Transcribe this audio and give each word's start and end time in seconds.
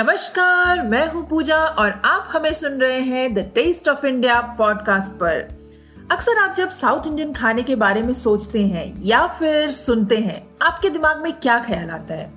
नमस्कार, 0.00 0.82
मैं 0.82 1.10
हूँ 1.12 1.28
पूजा 1.28 1.56
और 1.56 1.90
आप 2.04 2.28
हमें 2.28 2.52
सुन 2.52 2.72
रहे 2.72 3.00
हैं 3.00 3.34
the 3.34 3.38
taste 3.54 3.88
of 3.88 4.06
India 4.06 4.40
podcast 4.58 5.14
पर। 5.14 5.36
अक्सर 6.12 6.38
आप 6.38 6.54
जब 6.54 6.68
साउथ 6.68 7.06
इंडियन 7.06 7.32
खाने 7.32 7.62
के 7.62 7.76
बारे 7.76 8.02
में 8.02 8.12
सोचते 8.12 8.66
हैं 8.66 9.02
या 9.02 9.26
फिर 9.26 9.70
सुनते 9.70 10.16
हैं, 10.16 10.46
आपके 10.62 10.90
दिमाग 10.90 11.22
में 11.22 11.32
क्या 11.32 11.58
ख्याल 11.58 11.90
आता 11.90 12.14
है? 12.14 12.32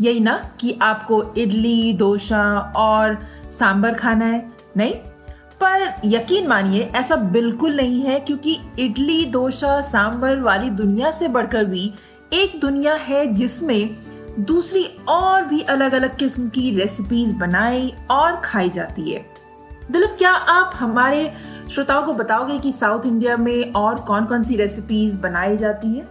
यही 0.00 0.20
ना 0.20 0.50
कि 0.60 0.78
आपको 0.82 1.34
इडली, 1.38 1.92
डोसा 1.92 2.72
और 2.76 3.18
सांबर 3.50 3.94
खाना 3.94 4.24
है, 4.24 4.52
नहीं? 4.76 4.94
पर 5.62 6.00
यकीन 6.04 6.46
मानिए, 6.46 6.90
ऐसा 6.94 7.16
बिल्कुल 7.16 7.76
नहीं 7.76 8.02
है 8.02 8.20
क्योंकि 8.20 8.58
इडली, 8.78 9.24
डोसा 9.24 9.80
सांबर 9.80 10.40
वाली 10.40 10.70
दुनिया 10.70 11.10
से 11.10 11.28
बढ़कर 11.28 11.64
भी 11.64 11.92
एक 12.32 12.60
दुनिया 12.60 12.94
है 12.94 13.26
जिसमें 13.26 13.96
दूसरी 14.38 14.84
और 15.08 15.44
भी 15.44 15.60
अलग 15.74 15.92
अलग 15.92 16.16
किस्म 16.18 16.48
की 16.48 16.70
रेसिपीज़ 16.78 17.34
बनाई 17.34 17.92
और 18.10 18.40
खाई 18.44 18.70
जाती 18.70 19.10
है 19.10 19.24
दिलीप 19.90 20.16
क्या 20.18 20.30
आप 20.30 20.72
हमारे 20.76 21.30
श्रोताओं 21.70 22.02
को 22.06 22.12
बताओगे 22.12 22.58
कि 22.58 22.72
साउथ 22.72 23.06
इंडिया 23.06 23.36
में 23.36 23.72
और 23.72 24.00
कौन 24.08 24.24
कौन 24.24 24.44
सी 24.44 24.56
रेसिपीज़ 24.56 25.18
बनाई 25.20 25.56
जाती 25.56 25.96
है 25.98 26.08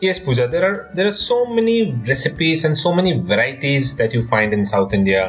Yes, 0.00 0.18
Pooja, 0.20 0.46
there 0.46 0.64
are 0.64 0.90
there 0.94 1.06
are 1.08 1.16
so 1.18 1.44
many 1.44 1.92
recipes 2.08 2.64
and 2.64 2.78
so 2.78 2.92
many 2.98 3.14
varieties 3.30 3.96
that 3.96 4.12
you 4.16 4.20
find 4.26 4.52
in 4.52 4.64
South 4.64 4.92
India. 4.98 5.22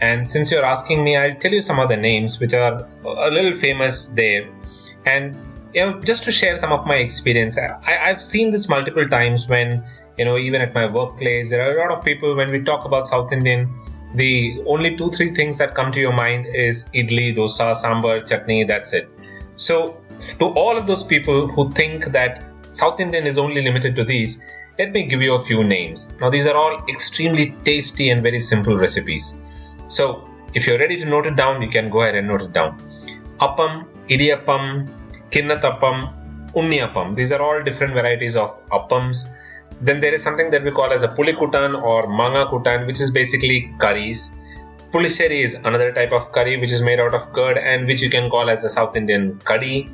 And 0.00 0.30
since 0.30 0.50
you're 0.50 0.64
asking 0.64 1.04
me, 1.04 1.16
I'll 1.16 1.36
tell 1.44 1.52
you 1.52 1.60
some 1.60 1.78
of 1.78 1.88
the 1.88 1.96
names 1.96 2.40
which 2.40 2.54
are 2.54 2.88
a 3.04 3.30
little 3.30 3.54
famous 3.60 4.06
there. 4.06 4.48
And 5.06 5.36
you 5.74 5.86
know, 5.86 6.00
just 6.00 6.24
to 6.24 6.32
share 6.32 6.56
some 6.56 6.72
of 6.72 6.84
my 6.86 6.96
experience, 6.96 7.58
I, 7.58 7.96
I've 8.08 8.22
seen 8.22 8.50
this 8.50 8.68
multiple 8.68 9.08
times 9.08 9.46
when 9.48 9.84
you 10.18 10.24
know 10.24 10.36
even 10.36 10.60
at 10.60 10.74
my 10.74 10.86
workplace 10.86 11.50
there 11.50 11.62
are 11.66 11.76
a 11.76 11.80
lot 11.80 11.96
of 11.96 12.04
people 12.04 12.34
when 12.34 12.50
we 12.50 12.60
talk 12.70 12.84
about 12.84 13.08
south 13.08 13.32
indian 13.32 13.68
the 14.14 14.62
only 14.66 14.96
two 14.96 15.10
three 15.10 15.34
things 15.34 15.58
that 15.58 15.74
come 15.74 15.92
to 15.92 16.00
your 16.00 16.12
mind 16.12 16.46
is 16.46 16.84
idli 17.00 17.34
dosa 17.38 17.74
sambar 17.82 18.26
chutney 18.26 18.64
that's 18.64 18.92
it. 18.92 19.08
So 19.56 20.00
to 20.40 20.46
all 20.60 20.76
of 20.78 20.86
those 20.86 21.04
people 21.04 21.46
who 21.48 21.70
think 21.72 22.06
that 22.12 22.44
south 22.72 23.00
indian 23.00 23.26
is 23.26 23.38
only 23.38 23.62
limited 23.62 23.94
to 23.96 24.04
these 24.04 24.40
let 24.78 24.92
me 24.92 25.02
give 25.02 25.22
you 25.22 25.34
a 25.34 25.44
few 25.44 25.64
names. 25.64 26.12
Now 26.20 26.30
these 26.30 26.46
are 26.46 26.56
all 26.56 26.74
extremely 26.88 27.46
tasty 27.64 28.10
and 28.10 28.22
very 28.22 28.38
simple 28.38 28.76
recipes. 28.78 29.40
So 29.88 30.04
if 30.54 30.66
you're 30.66 30.78
ready 30.78 30.96
to 31.00 31.04
note 31.04 31.26
it 31.26 31.36
down 31.36 31.60
you 31.62 31.68
can 31.68 31.90
go 31.90 32.02
ahead 32.02 32.14
and 32.14 32.28
note 32.28 32.42
it 32.42 32.52
down. 32.52 32.78
Appam 33.40 33.86
idiyappam 34.08 34.88
kinnatappam 35.32 36.14
unniyappam 36.54 37.14
these 37.14 37.30
are 37.32 37.42
all 37.42 37.62
different 37.62 37.92
varieties 37.92 38.36
of 38.36 38.66
appams 38.70 39.26
then 39.80 40.00
there 40.00 40.12
is 40.12 40.22
something 40.22 40.50
that 40.50 40.64
we 40.64 40.70
call 40.70 40.92
as 40.92 41.02
a 41.02 41.08
pulikutan 41.08 41.80
or 41.80 42.08
manga 42.08 42.46
kutan, 42.46 42.86
which 42.86 43.00
is 43.00 43.10
basically 43.10 43.72
curries. 43.78 44.34
Puliseri 44.92 45.44
is 45.44 45.54
another 45.54 45.92
type 45.92 46.12
of 46.12 46.32
curry 46.32 46.56
which 46.56 46.70
is 46.70 46.82
made 46.82 46.98
out 46.98 47.14
of 47.14 47.32
curd 47.32 47.58
and 47.58 47.86
which 47.86 48.00
you 48.00 48.10
can 48.10 48.30
call 48.30 48.48
as 48.48 48.64
a 48.64 48.70
South 48.70 48.96
Indian 48.96 49.38
curry. 49.44 49.90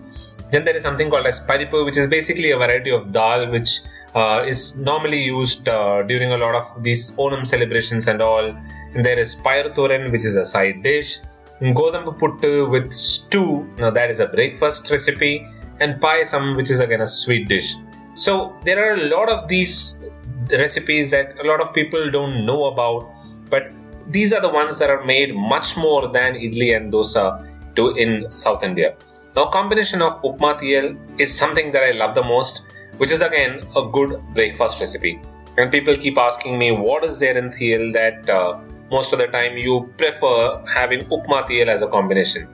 Then 0.53 0.65
there 0.65 0.77
is 0.77 0.83
something 0.83 1.11
called 1.11 1.27
as 1.27 1.41
paripu, 1.41 1.85
which 1.85 1.97
is 1.97 2.07
basically 2.07 2.53
a 2.53 2.57
variety 2.57 2.91
of 2.91 3.13
dal 3.13 3.51
which 3.51 3.81
uh, 4.15 4.45
is 4.47 4.79
normally 4.79 5.23
used 5.23 5.69
uh, 5.69 6.03
during 6.03 6.33
a 6.33 6.37
lot 6.37 6.55
of 6.55 6.83
these 6.83 7.11
Onam 7.17 7.47
celebrations 7.47 8.07
and 8.07 8.23
all. 8.23 8.57
And 8.95 9.05
there 9.05 9.19
is 9.19 9.35
payarthoran, 9.35 10.13
which 10.13 10.25
is 10.25 10.37
a 10.37 10.45
side 10.45 10.83
dish. 10.83 11.19
Godambu 11.61 12.19
puttu 12.19 12.71
with 12.71 12.93
stew, 12.93 13.69
now 13.79 13.91
that 13.91 14.11
is 14.11 14.21
a 14.21 14.27
breakfast 14.27 14.91
recipe. 14.91 15.47
And 15.81 16.01
payasam, 16.01 16.57
which 16.57 16.71
is 16.71 16.79
again 16.79 17.01
a 17.01 17.07
sweet 17.09 17.49
dish. 17.49 17.75
So 18.15 18.57
there 18.65 18.79
are 18.85 18.95
a 18.95 19.09
lot 19.09 19.29
of 19.29 19.49
these 19.49 20.05
recipes 20.51 21.11
that 21.11 21.35
a 21.41 21.47
lot 21.47 21.61
of 21.61 21.75
people 21.75 22.11
don't 22.11 22.47
know 22.47 22.67
about, 22.67 23.11
but 23.51 23.73
these 24.09 24.33
are 24.33 24.41
the 24.41 24.49
ones 24.49 24.79
that 24.79 24.89
are 24.89 25.05
made 25.05 25.35
much 25.35 25.77
more 25.77 26.09
than 26.09 26.35
idli 26.35 26.77
and 26.77 26.93
dosa 26.93 27.49
do 27.75 27.97
in 27.97 28.35
South 28.37 28.63
India. 28.63 28.95
Now, 29.35 29.47
combination 29.47 30.01
of 30.01 30.23
upma 30.23 30.61
tiyal 30.61 30.97
is 31.19 31.37
something 31.37 31.73
that 31.73 31.83
I 31.83 31.91
love 31.91 32.15
the 32.15 32.23
most, 32.23 32.67
which 32.99 33.11
is 33.11 33.21
again 33.21 33.63
a 33.75 33.89
good 33.91 34.23
breakfast 34.33 34.79
recipe. 34.79 35.21
And 35.57 35.73
people 35.73 35.97
keep 35.97 36.17
asking 36.17 36.59
me, 36.59 36.71
what 36.71 37.05
is 37.05 37.19
there 37.19 37.37
in 37.37 37.51
tiyal 37.51 37.93
that 37.95 38.31
uh, 38.31 38.61
most 38.91 39.13
of 39.13 39.19
the 39.19 39.27
time 39.27 39.57
you 39.57 39.93
prefer 39.97 40.63
having 40.73 41.01
upma 41.07 41.49
tiyal 41.49 41.67
as 41.67 41.83
a 41.83 41.89
combination? 41.89 42.47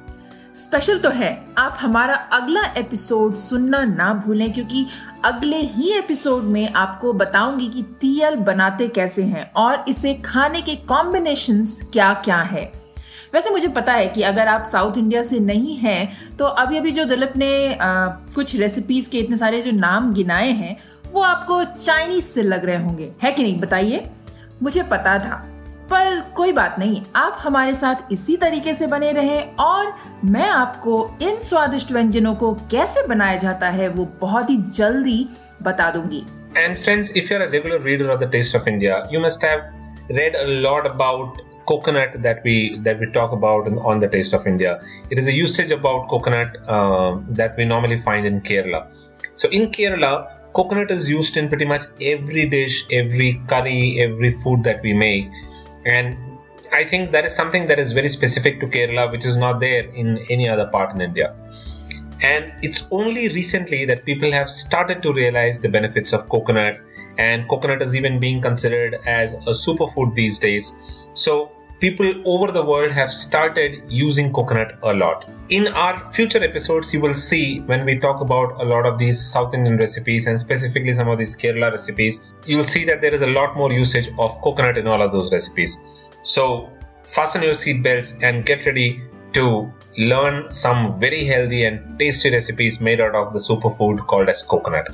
Special 0.54 0.98
तो 0.98 1.10
है। 1.10 1.46
आप 1.58 1.76
हमारा 1.80 2.14
अगला 2.14 2.62
episode 2.76 3.34
सुनना 3.34 3.84
ना 3.84 4.14
भूलें 4.14 4.52
क्योंकि 4.52 4.86
अगले 5.24 5.56
ही 5.56 5.92
एपिसोड 5.92 6.42
में 6.42 6.72
आपको 6.72 7.12
बताऊँगी 7.12 7.68
कि 7.68 7.82
तियल 7.82 8.34
बनाते 8.34 8.88
कैसे 8.88 9.22
हैं 9.22 9.52
और 9.52 9.84
इसे 9.88 10.14
खाने 10.14 10.62
के 10.62 10.76
कॉम्बिनेशन 10.76 11.64
क्या 11.64 12.14
क्या 12.14 12.42
है। 12.42 12.72
वैसे 13.34 13.50
मुझे 13.50 13.68
पता 13.68 13.92
है 13.92 14.06
कि 14.06 14.22
अगर 14.22 14.48
आप 14.48 14.62
साउथ 14.62 14.98
इंडिया 14.98 15.22
से 15.22 15.38
नहीं 15.38 15.76
हैं 15.76 16.36
तो 16.36 16.44
अभी 16.44 16.76
अभी 16.76 16.90
जो 16.90 17.04
दिलीप 17.04 17.32
ने 17.36 17.74
आ, 17.74 18.06
कुछ 18.06 18.56
रेसिपीज़ 18.56 19.10
के 19.10 19.18
इतने 19.18 19.36
सारे 19.36 19.62
जो 19.62 19.70
नाम 19.70 20.12
गिनाए 20.12 20.50
हैं 20.50 20.76
वो 21.12 21.22
आपको 21.22 21.64
चाइनीज़ 21.64 22.24
से 22.24 22.42
लग 22.42 22.64
रहे 22.64 22.76
होंगे। 22.76 23.12
है 23.22 23.32
कि 23.32 23.42
नहीं? 23.42 23.60
बताइए। 23.60 24.10
मुझे 24.62 24.82
पता 24.82 25.18
था। 25.18 25.49
पर 25.90 26.20
कोई 26.36 26.52
बात 26.52 26.76
नहीं 26.78 27.00
आप 27.16 27.38
हमारे 27.42 27.74
साथ 27.74 28.12
इसी 28.12 28.36
तरीके 28.42 28.74
से 28.74 28.86
बने 28.86 29.12
रहें 29.12 29.56
और 29.60 29.92
मैं 30.30 30.48
आपको 30.48 30.98
इन 31.22 31.38
स्वादिष्ट 31.48 31.92
व्यंजनों 31.92 32.34
को 32.42 32.52
कैसे 32.70 33.06
बनाया 33.06 33.36
जाता 33.44 33.70
है 33.78 33.88
वो 33.96 34.04
बहुत 34.20 34.50
ही 34.50 34.56
जल्दी 34.80 35.18
बता 35.62 35.90
दूँगी 35.96 36.24
And 36.60 36.78
friends, 36.84 37.10
if 37.20 37.28
you're 37.30 37.42
a 37.42 37.50
regular 37.50 37.78
reader 37.78 38.08
of 38.12 38.18
the 38.20 38.28
Taste 38.30 38.56
of 38.58 38.64
India, 38.70 38.94
you 39.10 39.20
must 39.24 39.44
have 39.48 39.60
read 40.16 40.38
a 40.38 40.46
lot 40.64 40.86
about 40.86 41.36
coconut 41.66 42.16
that 42.24 42.40
we 42.48 42.54
that 42.88 43.02
we 43.02 43.08
talk 43.16 43.36
about 43.36 43.68
on 43.90 44.00
the 44.04 44.08
Taste 44.14 44.34
of 44.38 44.48
India. 44.52 44.72
It 45.10 45.20
is 45.22 45.28
a 45.34 45.36
usage 45.36 45.74
about 45.76 46.08
coconut 46.14 46.58
uh, 46.78 47.12
that 47.40 47.60
we 47.60 47.68
normally 47.74 48.00
find 48.08 48.32
in 48.32 48.40
Kerala. 48.50 48.82
So 49.34 49.52
in 49.60 49.70
Kerala, 49.76 50.12
coconut 50.58 50.90
is 50.90 51.08
used 51.08 51.36
in 51.36 51.48
pretty 51.48 51.70
much 51.74 51.86
every 52.14 52.48
dish, 52.56 52.80
every 53.02 53.30
curry, 53.54 54.02
every 54.08 54.32
food 54.42 54.64
that 54.64 54.82
we 54.82 54.92
make 55.04 55.30
and 55.90 56.16
I 56.72 56.84
think 56.84 57.10
that 57.12 57.24
is 57.24 57.34
something 57.34 57.66
that 57.66 57.78
is 57.78 57.92
very 57.92 58.08
specific 58.08 58.60
to 58.60 58.66
Kerala, 58.66 59.10
which 59.10 59.24
is 59.24 59.36
not 59.36 59.60
there 59.60 59.84
in 60.02 60.18
any 60.30 60.48
other 60.48 60.66
part 60.66 60.94
in 60.94 61.00
India. 61.00 61.34
And 62.22 62.52
it's 62.62 62.86
only 62.90 63.28
recently 63.28 63.84
that 63.86 64.04
people 64.04 64.30
have 64.30 64.50
started 64.50 65.02
to 65.02 65.12
realize 65.12 65.60
the 65.60 65.68
benefits 65.68 66.12
of 66.12 66.28
coconut, 66.28 66.76
and 67.18 67.48
coconut 67.48 67.82
is 67.82 67.94
even 67.96 68.20
being 68.20 68.40
considered 68.40 68.98
as 69.06 69.34
a 69.34 69.54
superfood 69.64 70.14
these 70.14 70.38
days. 70.38 70.72
So, 71.14 71.50
people 71.80 72.22
over 72.26 72.52
the 72.52 72.62
world 72.62 72.92
have 72.92 73.10
started 73.10 73.82
using 73.88 74.32
coconut 74.32 74.78
a 74.82 74.92
lot. 74.92 75.28
In 75.48 75.68
our 75.68 75.98
future 76.12 76.42
episodes, 76.44 76.92
you 76.92 77.00
will 77.00 77.14
see 77.14 77.60
when 77.60 77.84
we 77.86 77.98
talk 77.98 78.20
about 78.20 78.60
a 78.60 78.64
lot 78.64 78.84
of 78.84 78.98
these 78.98 79.20
South 79.20 79.54
Indian 79.54 79.78
recipes 79.78 80.26
and 80.26 80.38
specifically 80.38 80.92
some 80.92 81.08
of 81.08 81.18
these 81.18 81.34
Kerala 81.34 81.70
recipes, 81.70 82.22
you'll 82.44 82.64
see 82.64 82.84
that 82.84 83.00
there 83.00 83.14
is 83.14 83.22
a 83.22 83.26
lot 83.26 83.56
more 83.56 83.72
usage 83.72 84.10
of 84.18 84.40
coconut 84.42 84.76
in 84.76 84.86
all 84.86 85.00
of 85.00 85.10
those 85.10 85.32
recipes. 85.32 85.80
So, 86.22 86.70
fasten 87.02 87.42
your 87.42 87.54
seatbelts 87.54 88.22
and 88.22 88.44
get 88.44 88.66
ready 88.66 89.02
to 89.32 89.72
learn 89.96 90.50
some 90.50 91.00
very 91.00 91.24
healthy 91.24 91.64
and 91.64 91.98
tasty 91.98 92.30
recipes 92.30 92.80
made 92.80 93.00
out 93.00 93.14
of 93.14 93.32
the 93.32 93.38
superfood 93.38 94.06
called 94.06 94.28
as 94.28 94.42
coconut. 94.42 94.88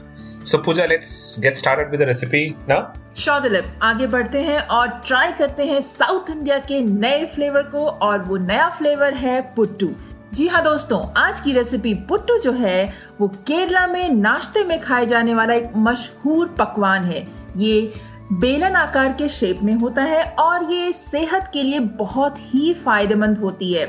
So 0.46 0.58
Pooja, 0.58 0.86
let's 0.86 1.38
get 1.38 1.56
started 1.56 1.90
with 1.90 1.98
the 1.98 2.06
recipe 2.06 2.40
now. 2.68 2.82
शौदलिप 3.18 3.80
आगे 3.82 4.06
बढ़ते 4.06 4.42
हैं 4.42 4.58
और 4.68 4.88
try 5.06 5.32
करते 5.32 5.64
हैं 5.66 5.80
south 5.80 6.30
India 6.30 6.58
के 6.68 6.80
नए 6.82 7.24
flavour 7.34 7.62
को 7.72 7.86
और 8.06 8.22
वो 8.24 8.36
नया 8.36 8.68
फ्लेवर 8.68 9.14
है 9.14 9.40
पुट्टू। 9.56 9.90
जी 10.34 10.46
हाँ 10.48 10.62
दोस्तों 10.64 11.00
आज 11.16 11.40
की 11.40 11.52
रेसिपी 11.52 11.94
पुट्टू 12.08 12.38
जो 12.38 12.52
है 12.52 12.92
वो 13.20 13.28
केरला 13.46 13.86
में 13.86 14.08
नाश्ते 14.10 14.64
में 14.64 14.80
खाए 14.80 15.06
जाने 15.06 15.34
वाला 15.34 15.54
एक 15.54 15.72
मशहूर 15.76 16.54
पकवान 16.58 17.04
है। 17.04 17.26
ये 17.56 17.92
बेलन 18.32 18.76
आकार 18.76 19.12
के 19.18 19.28
शेप 19.28 19.62
में 19.62 19.74
होता 19.74 20.02
है 20.04 20.24
और 20.40 20.72
ये 20.72 20.92
सेहत 20.92 21.50
के 21.52 21.62
लिए 21.62 21.80
बहुत 22.04 22.38
ही 22.40 22.72
फ़ायदेमंद 22.74 23.38
होती 23.38 23.72
है। 23.72 23.86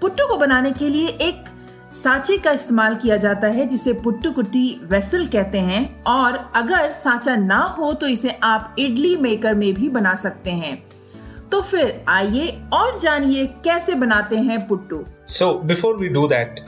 पुट्टू 0.00 0.26
को 0.28 0.36
बनाने 0.36 0.72
के 0.72 0.88
लिए 0.88 1.08
एक 1.08 1.44
साचे 1.92 2.36
का 2.38 2.50
इस्तेमाल 2.50 2.94
किया 2.94 3.16
जाता 3.16 3.48
है, 3.48 3.66
जिसे 3.66 3.92
पुट्टुकुटी 3.94 4.80
वेसल 4.90 5.26
कहते 5.26 5.58
हैं, 5.60 6.02
और 6.04 6.38
अगर 6.56 6.90
साचा 6.92 7.36
ना 7.36 7.60
हो 7.78 7.92
तो 7.92 8.06
इसे 8.08 8.30
आप 8.44 8.74
इडली 8.78 9.14
मेकर 9.16 9.54
में 9.54 9.72
भी 9.74 9.88
बना 9.88 10.14
सकते 10.16 10.50
हैं। 10.52 10.76
तो 11.52 11.60
फिर 11.62 12.04
आइए 12.08 12.48
और 12.72 12.98
जानिए 13.00 13.46
कैसे 13.64 13.94
बनाते 13.94 14.36
हैं 14.38 14.66
puttu. 14.68 15.04
So 15.28 15.52
before 15.64 15.96
we 15.96 16.08
do 16.08 16.26
that 16.28 16.60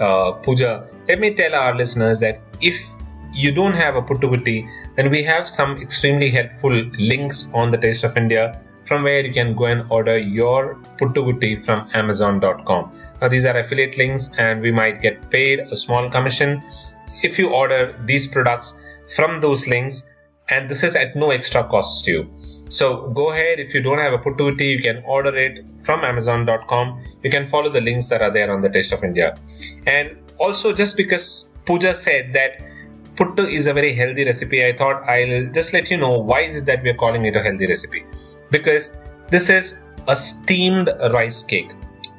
Pooja 0.46 0.72
let 1.10 1.20
me 1.20 1.30
tell 1.30 1.54
our 1.54 1.76
listeners 1.76 2.18
that 2.18 2.64
if 2.64 2.80
you 3.36 3.54
don't 3.54 3.74
have 3.74 3.96
a 3.96 4.00
puttukutti 4.08 4.58
then 4.96 5.08
we 5.08 5.22
have 5.22 5.44
some 5.46 5.76
extremely 5.82 6.30
helpful 6.30 6.90
links 7.00 7.48
on 7.54 7.70
the 7.70 7.80
taste 7.82 8.04
of 8.04 8.18
India 8.18 8.46
from 8.90 9.04
where 9.04 9.24
you 9.24 9.32
can 9.32 9.54
go 9.54 9.66
and 9.66 9.84
order 9.88 10.18
your 10.18 10.74
Puttugutti 10.98 11.64
from 11.64 11.88
Amazon.com. 11.94 12.92
Now 13.20 13.28
these 13.28 13.44
are 13.44 13.56
affiliate 13.56 13.96
links, 13.96 14.30
and 14.36 14.60
we 14.60 14.72
might 14.72 15.00
get 15.00 15.30
paid 15.30 15.60
a 15.60 15.76
small 15.76 16.10
commission 16.10 16.60
if 17.22 17.38
you 17.38 17.50
order 17.50 17.94
these 18.04 18.26
products 18.26 18.80
from 19.14 19.40
those 19.40 19.68
links, 19.68 20.08
and 20.48 20.68
this 20.68 20.82
is 20.82 20.96
at 20.96 21.14
no 21.14 21.30
extra 21.30 21.62
cost 21.68 22.04
to 22.06 22.10
you. 22.10 22.34
So 22.68 23.10
go 23.10 23.30
ahead 23.30 23.60
if 23.60 23.72
you 23.74 23.80
don't 23.80 23.98
have 23.98 24.12
a 24.12 24.18
Puttugutti, 24.18 24.68
you 24.70 24.82
can 24.82 25.04
order 25.06 25.36
it 25.36 25.60
from 25.84 26.04
Amazon.com. 26.04 27.00
You 27.22 27.30
can 27.30 27.46
follow 27.46 27.70
the 27.70 27.80
links 27.80 28.08
that 28.08 28.22
are 28.22 28.32
there 28.32 28.52
on 28.52 28.60
the 28.60 28.70
Taste 28.70 28.92
of 28.92 29.04
India. 29.04 29.36
And 29.86 30.16
also, 30.38 30.72
just 30.72 30.96
because 30.96 31.48
Pooja 31.64 31.94
said 31.94 32.32
that 32.32 32.60
Puttu 33.14 33.52
is 33.52 33.68
a 33.68 33.72
very 33.72 33.94
healthy 33.94 34.24
recipe, 34.24 34.64
I 34.64 34.76
thought 34.76 35.02
I'll 35.08 35.46
just 35.52 35.72
let 35.72 35.90
you 35.92 35.96
know 35.96 36.18
why 36.18 36.40
is 36.40 36.56
it 36.56 36.66
that 36.66 36.82
we 36.82 36.90
are 36.90 37.00
calling 37.04 37.26
it 37.26 37.36
a 37.36 37.42
healthy 37.42 37.68
recipe 37.68 38.04
Because 38.51 38.91
this 39.29 39.49
is 39.49 39.79
a 40.07 40.15
steamed 40.15 40.89
rice 41.11 41.43
cake. 41.43 41.71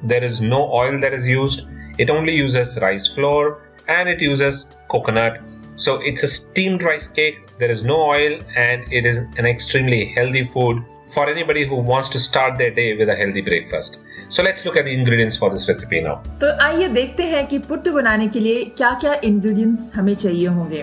There 0.03 0.23
is 0.23 0.41
no 0.41 0.71
oil 0.73 1.01
that 1.01 1.13
is 1.13 1.27
used. 1.27 1.67
It 1.99 2.11
only 2.11 2.35
uses 2.35 2.79
rice 2.81 3.09
flour 3.09 3.63
and 3.89 4.09
it 4.09 4.21
uses 4.21 4.71
coconut 4.89 5.41
so 5.77 6.01
it's 6.01 6.23
a 6.23 6.27
steamed 6.27 6.83
rice 6.83 7.07
cake, 7.07 7.51
there 7.59 7.71
is 7.71 7.85
no 7.85 7.97
oil, 8.01 8.39
and 8.57 8.91
it 8.91 9.05
is 9.05 9.19
an 9.37 9.45
extremely 9.47 10.07
healthy 10.07 10.45
food 10.45 10.83
for 11.13 11.29
anybody 11.29 11.67
who 11.67 11.77
wants 11.77 12.09
to 12.11 12.19
start 12.19 12.57
their 12.57 12.71
day 12.71 12.97
with 12.97 13.11
a 13.11 13.15
healthy 13.15 13.43
breakfast. 13.43 14.01
So 14.29 14.43
let's 14.43 14.65
look 14.65 14.79
at 14.79 14.87
the 14.87 14.95
ingredients 14.95 15.37
for 15.37 15.51
this 15.51 15.69
recipe 15.69 16.01
now. 16.01 16.17
तो 16.41 16.57
आइए 16.65 16.89
देखते 16.95 17.23
हैं 17.33 17.47
कि 17.47 17.59
पुट्टू 17.69 17.93
बनाने 17.93 18.29
के 18.29 18.41
लिए 18.41 18.65
क्या 18.77 18.93
क्या 19.01 19.15
इंग्रेडिएंट्स 19.25 19.91
हमें 19.95 20.15
चाहिए 20.15 20.47
होंगे 20.57 20.83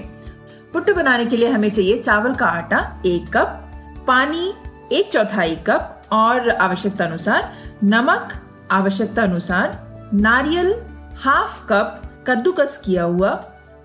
पुट्टू 0.74 0.94
बनाने 0.96 1.26
के 1.26 1.38
लिए 1.38 1.50
हमें 1.50 1.70
चाहिए 1.70 1.98
चावल 1.98 2.36
का 2.36 2.46
आटा 2.62 2.80
एक 3.06 3.28
कप 3.34 4.06
पानी 4.08 4.54
एक 4.93 5.09
चौथाई 5.13 5.57
कप 5.67 6.11
और 6.13 6.49
आवश्यकता 6.51 7.05
अनुसार 7.05 7.53
नमक 7.85 8.33
आवश्यकता 8.73 9.23
अनुसार 9.23 10.11
नारियल, 10.15 10.75
हाफ़ 11.17 11.59
कप 11.69 12.03
कद्दूकस 12.27 12.77
किया 12.85 13.03
हुआ, 13.05 13.31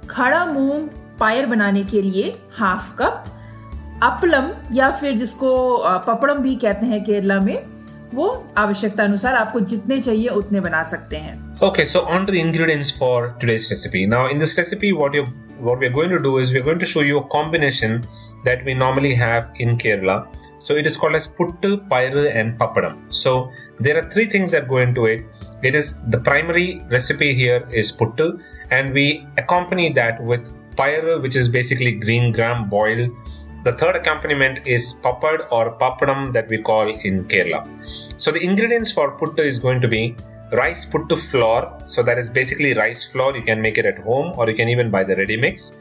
खड़ा 0.09 0.45
मूंग, 0.45 0.87
पायर 1.19 1.45
बनाने 1.45 1.83
के 1.83 2.01
लिए 2.01 2.33
हाफ़ 2.57 2.95
कप, 2.97 3.23
अपलम 4.03 4.49
या 4.75 4.89
फिर 4.91 5.13
जिसको 5.17 5.51
पपड़म 6.07 6.41
भी 6.43 6.55
कहते 6.55 6.85
हैं 6.85 7.03
केरला 7.03 7.39
में, 7.39 7.57
वो 8.13 8.27
आवश्यकता 8.57 9.03
अनुसार 9.03 9.35
आपको 9.35 9.59
जितने 9.61 9.99
चाहिए 9.99 10.27
उतने 10.31 10.59
बना 10.61 10.83
सकते 10.89 11.17
हैं। 11.17 11.35
Okay 11.63 11.85
so 11.85 11.99
on 11.99 12.25
to 12.25 12.31
the 12.33 12.35
ingredients 12.35 12.97
for 12.99 13.27
today's 13.41 13.67
recipe 13.71 14.05
now 14.07 14.27
in 14.29 14.39
this 14.39 14.57
recipe 14.59 14.91
what 14.91 15.15
you 15.15 15.23
what 15.23 15.79
we 15.79 15.85
are 15.87 15.93
going 15.93 16.11
to 16.11 16.17
do 16.23 16.39
is 16.39 16.53
we 16.53 16.59
are 16.59 16.65
going 16.65 16.79
to 16.79 16.85
show 16.85 17.01
you 17.01 17.19
a 17.19 17.27
combination 17.31 17.97
that 18.45 18.65
we 18.65 18.73
normally 18.73 19.13
have 19.15 19.53
in 19.61 19.75
Kerala 19.77 20.17
So 20.65 20.75
it 20.75 20.85
is 20.87 20.95
called 20.95 21.15
as 21.15 21.27
puttu, 21.27 21.69
pairu, 21.89 22.23
and 22.39 22.57
papadam. 22.59 22.95
So 23.21 23.51
there 23.79 23.97
are 24.01 24.09
three 24.09 24.25
things 24.25 24.51
that 24.51 24.67
go 24.67 24.77
into 24.77 25.05
it. 25.05 25.21
It 25.61 25.75
is 25.75 25.87
the 26.13 26.19
primary 26.19 26.81
recipe 26.89 27.33
here 27.33 27.67
is 27.71 27.91
puttu, 27.91 28.41
and 28.71 28.93
we 28.93 29.27
accompany 29.37 29.91
that 29.99 30.23
with 30.23 30.53
pyre, 30.77 31.19
which 31.19 31.35
is 31.35 31.47
basically 31.49 31.91
green 32.05 32.31
gram 32.31 32.69
boiled. 32.69 33.11
The 33.65 33.73
third 33.73 33.95
accompaniment 33.95 34.65
is 34.65 34.93
papad 35.03 35.47
or 35.51 35.77
papadam 35.77 36.33
that 36.33 36.47
we 36.47 36.57
call 36.69 36.87
in 37.09 37.25
Kerala. 37.25 37.61
So 38.19 38.31
the 38.31 38.41
ingredients 38.41 38.91
for 38.91 39.17
puttu 39.17 39.45
is 39.51 39.59
going 39.59 39.81
to 39.81 39.87
be 39.87 40.15
rice 40.53 40.85
puttu 40.85 41.19
flour. 41.19 41.81
So 41.85 42.03
that 42.03 42.17
is 42.17 42.29
basically 42.29 42.73
rice 42.73 43.05
flour. 43.11 43.35
You 43.35 43.43
can 43.43 43.61
make 43.61 43.77
it 43.77 43.85
at 43.85 43.99
home 43.99 44.33
or 44.37 44.49
you 44.49 44.55
can 44.55 44.69
even 44.69 44.89
buy 44.89 45.03
the 45.03 45.15
ready 45.15 45.37
mix. 45.37 45.71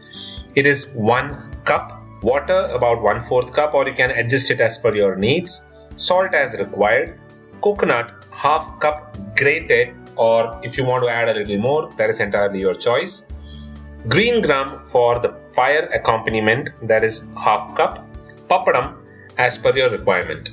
It 0.55 0.67
is 0.67 0.90
one 0.90 1.50
cup 1.64 2.02
water 2.23 2.67
about 2.73 3.03
one 3.03 3.21
fourth 3.21 3.53
cup 3.53 3.75
or 3.75 3.87
you 3.87 3.95
can 3.95 4.11
adjust 4.11 4.51
it 4.51 4.61
as 4.61 4.79
per 4.79 4.95
your 4.95 5.17
needs. 5.17 5.63
Salt 5.97 6.35
as 6.35 6.59
required. 6.59 7.19
Coconut 7.61 8.25
half 8.31 8.79
cup 8.81 9.17
grated 9.37 9.95
or 10.17 10.61
if 10.63 10.77
you 10.77 10.85
want 10.85 11.03
to 11.05 11.09
add 11.09 11.29
a 11.29 11.35
little 11.35 11.59
more 11.59 11.91
that 11.97 12.11
is 12.11 12.21
entirely 12.21 12.61
your 12.61 12.75
choice 12.75 13.25
green 14.09 14.43
gram 14.43 14.79
for 14.79 15.19
the 15.21 15.29
pyre 15.57 15.89
accompaniment 15.95 16.71
that 16.83 17.05
is 17.05 17.25
half 17.39 17.75
cup, 17.77 18.05
papadam 18.49 18.97
as 19.39 19.57
per 19.57 19.77
your 19.77 19.91
requirement. 19.91 20.51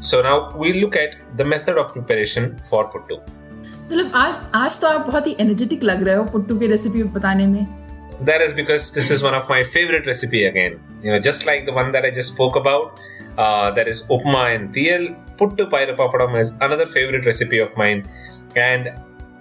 So 0.00 0.20
now 0.22 0.54
we 0.56 0.74
look 0.74 0.96
at 0.96 1.16
the 1.36 1.44
method 1.44 1.78
of 1.78 1.92
preparation 1.92 2.58
for 2.70 2.84
puttu. 2.92 3.20
मतलब 3.86 4.12
आज 4.14 4.34
आज 4.54 4.80
तो 4.80 4.86
आप 4.88 5.06
बहुत 5.06 5.26
ही 5.26 5.36
energetic 5.40 5.82
लग 5.84 6.02
रहे 6.02 6.14
हो 6.14 6.24
पुट्टू 6.32 6.56
की 6.58 6.66
रेसिपी 6.66 7.02
बताने 7.16 7.46
में 7.46 7.81
That 8.21 8.41
is 8.41 8.53
because 8.53 8.91
this 8.91 9.11
is 9.11 9.21
one 9.21 9.35
of 9.35 9.47
my 9.47 9.63
favorite 9.63 10.07
recipe 10.07 10.45
again. 10.45 10.79
You 11.03 11.11
know, 11.11 11.19
just 11.19 11.45
like 11.45 11.65
the 11.65 11.73
one 11.73 11.91
that 11.91 12.03
I 12.03 12.09
just 12.11 12.33
spoke 12.33 12.55
about, 12.55 12.99
uh, 13.37 13.71
that 13.71 13.87
is 13.87 14.03
upma 14.03 14.55
and 14.55 14.73
tiyal. 14.73 15.15
Puttu 15.37 15.69
pyre 15.69 15.95
papadam 15.95 16.39
is 16.39 16.53
another 16.61 16.87
favorite 16.87 17.25
recipe 17.25 17.59
of 17.59 17.75
mine, 17.77 18.07
and 18.55 18.89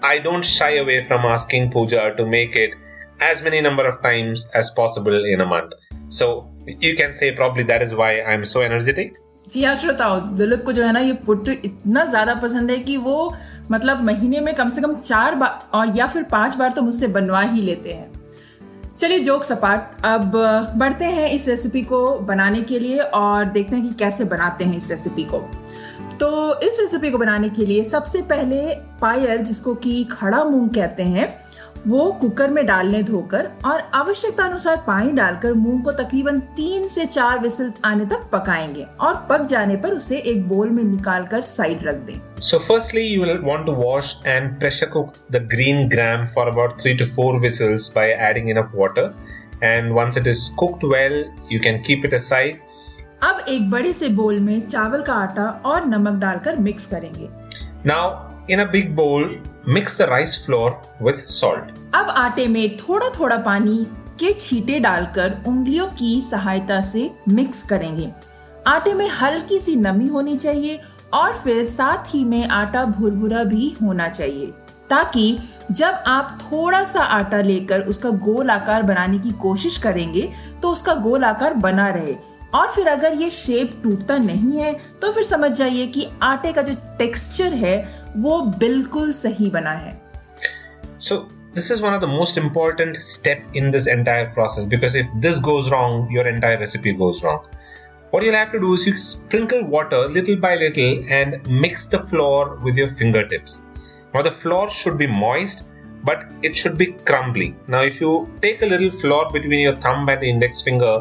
I 0.02 0.18
don't 0.18 0.44
shy 0.44 0.72
away 0.76 1.02
from 1.04 1.24
asking 1.24 1.70
Pooja 1.70 2.14
to 2.16 2.26
make 2.26 2.54
it 2.54 2.74
as 3.20 3.40
many 3.42 3.62
number 3.62 3.86
of 3.86 4.02
times 4.02 4.50
as 4.54 4.70
possible 4.70 5.24
in 5.24 5.40
a 5.40 5.46
month. 5.46 5.72
So 6.10 6.50
you 6.66 6.94
can 6.96 7.14
say 7.14 7.32
probably 7.32 7.62
that 7.64 7.80
is 7.82 7.94
why 7.94 8.20
I'm 8.22 8.44
so 8.44 8.60
energetic. 8.60 9.16
जी 9.52 9.62
हाँ 9.64 9.74
श्रोताओ 9.76 10.18
दिलीप 10.36 10.62
को 10.64 10.72
जो 10.72 10.82
है 10.84 10.92
ना 10.92 11.00
ये 11.00 11.12
पुट्टू 11.26 11.52
इतना 11.64 12.04
ज्यादा 12.10 12.34
पसंद 12.42 12.70
है 12.70 12.78
कि 12.78 12.96
वो 12.96 13.34
मतलब 13.70 14.02
महीने 14.04 14.40
में 14.40 14.54
कम 14.54 14.68
से 14.68 14.82
कम 14.82 14.94
चार 15.00 15.34
बार 15.34 15.68
और 15.78 15.96
या 15.96 16.06
फिर 16.06 16.22
पांच 16.32 16.56
बार 16.56 16.72
तो 16.76 16.82
मुझसे 16.82 17.06
बनवा 17.16 17.40
ही 17.40 17.62
लेते 17.62 17.92
हैं 17.92 18.10
चलिए 19.01 19.19
जोक 19.19 19.43
सपाट 19.43 20.05
अब 20.05 20.31
बढ़ते 20.77 21.05
हैं 21.05 21.29
इस 21.29 21.47
रेसिपी 21.47 21.81
को 21.81 22.19
बनाने 22.19 22.61
के 22.61 22.79
लिए 22.79 22.97
और 22.99 23.45
देखते 23.45 23.75
हैं 23.75 23.87
कि 23.87 23.93
कैसे 23.95 24.23
बनाते 24.23 24.65
हैं 24.65 24.77
इस 24.77 24.89
रेसिपी 24.89 25.23
को। 25.23 25.37
तो 26.19 26.59
इस 26.59 26.77
रेसिपी 26.79 27.11
को 27.11 27.17
बनाने 27.17 27.49
के 27.49 27.65
लिए 27.65 27.83
सबसे 27.83 28.21
पहले 28.21 28.75
पायर 29.01 29.41
जिसको 29.41 29.75
कि 29.75 30.03
खड़ा 30.03 30.43
मूंग 30.43 30.69
कहते 30.69 31.03
हैं 31.03 31.27
वो 31.87 32.11
कुकर 32.11 32.49
में 32.49 32.65
डालने 32.65 33.03
धोकर 33.03 33.49
और 33.65 33.79
आवश्यकता 33.93 34.43
अनुसार 34.45 34.75
पानी 34.87 35.11
डालकर 35.11 35.53
मूंग 35.53 35.83
को 35.83 35.91
तकरीबन 35.91 36.39
तीन 36.39 36.87
से 36.87 37.05
चार 37.05 37.39
विसल 37.39 37.71
आने 37.85 38.05
तक 38.05 38.29
पकाएँगे 38.33 38.85
और 39.01 39.15
पक 39.29 39.41
जाने 39.41 39.75
पर 39.75 39.93
उसे 39.93 40.17
एक 40.17 40.47
बोल 40.47 40.69
में 40.69 40.83
निकाल 40.83 41.25
कर 41.25 41.41
साइड 41.41 41.83
रख 41.83 41.95
दें। 41.95 42.41
So 42.41 42.59
firstly 42.59 43.01
you 43.01 43.23
will 43.23 43.39
want 43.43 43.65
to 43.65 43.71
wash 43.71 44.15
and 44.25 44.59
pressure 44.59 44.85
cook 44.85 45.13
the 45.31 45.47
green 45.53 45.87
gram 45.89 46.25
for 46.25 46.47
about 46.47 46.81
three 46.81 46.93
to 46.93 47.05
four 47.05 47.39
whistles 47.39 47.91
by 47.95 48.17
adding 48.29 48.49
in 48.49 48.59
water 48.75 49.13
and 49.63 49.91
once 49.91 50.17
it 50.17 50.27
is 50.27 50.49
cooked 50.55 50.85
well 50.93 51.25
you 51.51 51.59
can 51.59 51.77
keep 51.77 52.05
it 52.05 52.13
aside 52.13 52.59
अब 53.23 53.43
एक 53.49 53.69
बड़े 53.71 53.93
से 53.93 54.07
बोल 54.07 54.39
में 54.39 54.59
चावल 54.67 55.01
का 55.01 55.13
आटा 55.13 55.61
और 55.65 55.85
नमक 55.85 56.19
डालकर 56.21 56.55
मिक्स 56.55 56.85
करेंगे। 56.87 57.29
Now 57.85 58.30
in 58.49 58.59
a 58.59 58.65
big 58.65 58.93
bowl 58.95 59.25
mix 59.67 59.97
the 60.01 60.05
rice 60.09 60.43
flour 60.45 60.81
with 61.01 61.17
salt 61.29 61.95
अब 61.95 62.09
आटे 62.09 62.47
में 62.47 62.77
थोड़ा 62.77 63.09
थोड़ा 63.09 63.37
पानी 63.37 63.77
के 64.19 64.31
छींटे 64.33 64.79
डालकर 64.79 65.35
उंगलियों 65.47 65.87
की 65.89 66.21
सहायता 66.21 66.79
से 66.81 67.09
मिक्स 67.29 67.63
करेंगे। 67.63 68.09
आटे 68.67 68.93
में 68.93 69.07
हल्की 69.09 69.59
सी 69.59 69.75
नमी 69.75 70.07
होनी 70.07 70.35
चाहिए 70.35 70.79
और 71.13 71.33
फिर 71.33 71.63
साथ 71.65 72.13
ही 72.15 72.23
में 72.25 72.47
आटा 72.47 72.83
भुरभुरा 72.85 73.43
भी 73.43 73.75
होना 73.81 74.07
चाहिए, 74.09 74.45
ताकि 74.89 75.37
जब 75.71 76.03
आप 76.07 76.37
थोड़ा 76.41 76.83
सा 76.83 77.01
आटा 77.01 77.41
लेकर 77.41 77.81
उसका 77.81 78.09
गोल 78.09 78.49
आकार 78.49 78.83
बनाने 78.83 79.19
की 79.19 79.31
कोशिश 79.41 79.77
करेंगे 79.77 80.29
तो 80.61 80.71
उसका 80.71 80.93
गोल 80.93 81.23
आकार 81.23 81.53
बना 81.53 81.87
रहे। 81.89 82.15
और 82.55 82.71
फिर 82.71 82.87
अगर 82.87 83.13
ये 83.21 83.29
शेप 83.29 83.79
टूटता 83.83 84.17
नहीं 84.17 84.57
है 84.57 84.73
तो 85.01 85.11
फिर 85.13 85.23
समझ 85.23 85.51
जाइए 85.57 85.85
कि 85.97 86.07
आटे 86.23 86.51
का 86.53 86.61
जो 86.61 86.73
टेक्सचर 86.97 87.53
है 87.63 87.75
वो 88.15 88.41
बिल्कुल 88.59 89.11
सही 89.19 89.49
बना 89.49 89.71
है 89.85 89.99
so 90.99 91.27
this 91.55 91.69
is 91.73 91.81
one 91.83 91.93
of 91.93 91.99
the 92.01 92.09
most 92.09 92.37
important 92.39 92.97
step 93.05 93.55
in 93.61 93.71
this 93.71 93.87
entire 93.93 94.27
process 94.35 94.67
because 94.73 94.93
if 94.99 95.07
this 95.23 95.39
goes 95.47 95.69
wrong 95.71 95.97
your 96.09 96.25
entire 96.27 96.59
recipe 96.59 96.93
goes 97.01 97.17
wrong 97.23 97.41
what 98.11 98.23
you'll 98.23 98.37
have 98.39 98.53
to 98.53 98.61
do 98.65 98.69
is 98.77 98.85
you 98.89 98.93
sprinkle 99.05 99.65
water 99.73 99.99
little 100.17 100.37
by 100.45 100.53
little 100.61 101.11
and 101.17 101.49
mix 101.65 101.89
the 101.95 101.99
flour 102.11 102.55
with 102.67 102.79
your 102.83 102.87
fingertips 103.01 103.57
now 104.13 104.21
the 104.29 104.35
flour 104.43 104.69
should 104.77 104.97
be 105.03 105.09
moist 105.25 105.65
but 106.11 106.23
it 106.49 106.55
should 106.61 106.77
be 106.83 106.87
crumbly 107.11 107.49
now 107.67 107.83
if 107.91 107.99
you 107.99 108.13
take 108.47 108.61
a 108.61 108.71
little 108.73 108.91
flour 109.03 109.29
between 109.37 109.59
your 109.67 109.75
thumb 109.87 110.07
and 110.07 110.21
the 110.21 110.29
index 110.35 110.61
finger 110.69 110.95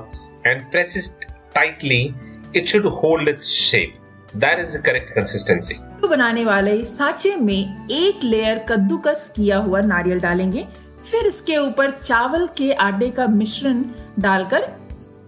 and 0.44 0.68
press 0.72 0.96
it 1.02 1.30
tightly, 1.54 2.14
it 2.54 2.66
should 2.66 2.86
hold 3.00 3.34
its 3.34 3.50
shape. 3.62 3.96
That 4.36 4.58
is 4.60 4.76
the 4.76 4.80
correct 4.82 5.10
consistency 5.10 5.74
तो 6.00 6.08
बनाने 6.08 6.44
वाले 6.44 6.84
सांचे 6.84 7.34
में 7.36 7.86
एक 7.90 8.24
layer 8.24 8.58
कद्दूकस 8.68 9.32
किया 9.36 9.56
हुआ 9.58 9.80
नारियल 9.80 10.20
डालेंगे। 10.20 10.66
फिर 11.10 11.26
इसके 11.26 11.56
ऊपर 11.56 11.90
चावल 11.90 12.46
के 12.56 12.72
आटे 12.72 13.10
का 13.10 13.26
मिश्रण 13.26 13.82
डालकर 14.18 14.68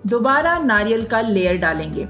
दोबारा 0.07 0.57
नारियल 0.59 1.05
का 1.05 1.21
लेयर 1.21 1.57
डालेंगे। 1.59 2.07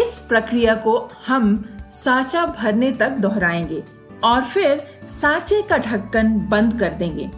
इस 0.00 0.18
प्रक्रिया 0.28 0.74
को 0.74 0.96
हम 1.26 1.64
साचा 1.92 2.44
भरने 2.58 2.90
तक 2.92 3.10
दोहराएँगे 3.20 3.82
और 4.24 4.44
फिर 4.44 4.86
साचे 5.10 5.62
का 5.62 5.78
ढक्कन 5.78 6.36
बंद 6.50 6.78
कर 6.80 6.92
देंगे। 6.94 7.30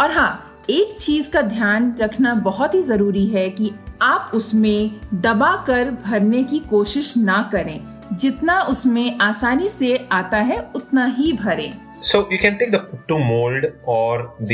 और 0.00 0.10
हाँ 0.10 0.64
एक 0.70 0.96
चीज़ 0.98 1.30
का 1.30 1.42
ध्यान 1.42 1.94
रखना 2.00 2.34
बहुत 2.44 2.74
ही 2.74 2.82
ज़रूरी 2.82 3.26
है 3.26 3.48
कि 3.50 3.70
आप 4.02 4.30
उसमें 4.34 5.00
दबा 5.14 5.64
कर 5.66 5.90
भरने 5.90 6.42
की 6.44 6.58
कोशिश 6.58 7.16
ना 7.16 7.50
करें। 7.52 8.00
जितना 8.12 8.60
उसमें 8.62 9.18
आसानी 9.18 9.68
से 9.68 10.08
आता 10.12 10.36
है, 10.36 10.58
उतना 10.74 11.04
ही 11.04 11.32
भरें। 11.32 11.72
So 12.02 12.28
you 12.32 12.38
can 12.42 12.54
take 12.54 12.72
the 12.72 13.12
mould 13.12 13.66
or 13.88 14.36
the 14.42 14.52